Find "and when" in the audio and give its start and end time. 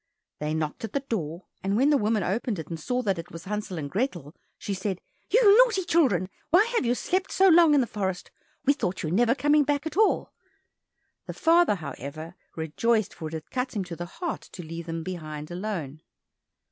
1.63-1.91